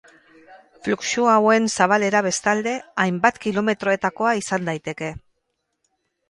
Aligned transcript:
Fluxu 0.85 1.27
hauen 1.33 1.67
zabalera, 1.73 2.21
bestalde, 2.27 2.73
hainbat 3.03 3.37
kilometroetakoa 3.45 4.33
izan 4.41 4.67
daiteke. 4.71 5.13